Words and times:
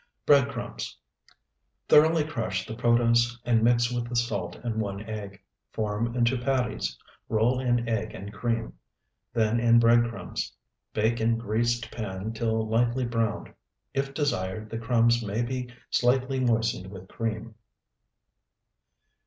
Bread 0.25 0.49
crumbs. 0.49 0.97
Thoroughly 1.87 2.23
crush 2.23 2.65
the 2.65 2.73
protose 2.73 3.37
and 3.45 3.61
mix 3.61 3.91
with 3.91 4.09
the 4.09 4.15
salt 4.15 4.55
and 4.63 4.81
one 4.81 5.01
egg. 5.03 5.39
Form 5.73 6.15
into 6.15 6.39
patties, 6.39 6.97
roll 7.29 7.59
in 7.59 7.87
egg 7.87 8.15
and 8.15 8.33
cream, 8.33 8.73
then 9.31 9.59
in 9.59 9.77
bread 9.77 10.05
crumbs. 10.09 10.55
Bake 10.91 11.21
in 11.21 11.37
greased 11.37 11.91
pan 11.91 12.33
till 12.33 12.65
lightly 12.67 13.05
browned. 13.05 13.53
If 13.93 14.11
desired, 14.15 14.71
the 14.71 14.79
crumbs 14.79 15.23
may 15.23 15.43
be 15.43 15.69
slightly 15.91 16.39
moistened 16.39 16.87
with 16.89 17.07
cream. 17.07 17.53